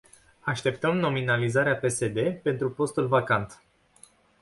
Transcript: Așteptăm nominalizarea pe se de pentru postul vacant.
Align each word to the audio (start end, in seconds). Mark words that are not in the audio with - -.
Așteptăm 0.39 0.97
nominalizarea 0.97 1.75
pe 1.75 1.87
se 1.87 2.07
de 2.07 2.39
pentru 2.43 2.71
postul 2.71 3.07
vacant. 3.07 3.61